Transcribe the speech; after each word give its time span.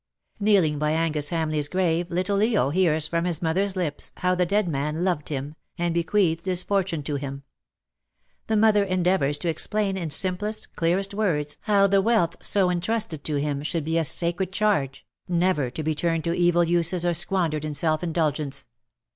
Kneeling 0.39 0.79
by 0.79 0.93
Angus 0.93 1.29
Hamleigh's 1.29 1.67
grave, 1.67 2.09
little 2.09 2.37
Leo 2.37 2.71
hears 2.71 3.07
from 3.07 3.25
his 3.25 3.37
mother^s 3.37 3.75
lips 3.75 4.11
how 4.15 4.33
the 4.33 4.47
dead 4.47 4.67
man 4.67 5.03
loved 5.03 5.29
him, 5.29 5.53
and 5.77 5.93
bequeathed 5.93 6.47
his 6.47 6.63
fortune 6.63 7.03
to 7.03 7.17
him. 7.17 7.43
The 8.47 8.57
mother 8.57 8.83
endeavours 8.83 9.37
to 9.37 9.47
explain 9.47 9.97
in 9.97 10.09
simplest, 10.09 10.75
clearest 10.75 11.13
words 11.13 11.57
how 11.61 11.85
the 11.85 12.01
wealth 12.01 12.37
so 12.43 12.71
entrusted 12.71 13.23
to 13.25 13.35
him 13.35 13.61
should 13.61 13.85
be 13.85 13.99
a 13.99 14.03
sacred 14.03 14.51
charge, 14.51 15.05
never 15.27 15.69
to 15.69 15.83
be 15.83 15.93
turned 15.93 16.23
to 16.23 16.33
evil 16.33 16.63
uses 16.63 17.05
or 17.05 17.13
squandered 17.13 17.63
in 17.63 17.75
self 17.75 18.01
indulgence. 18.03 18.65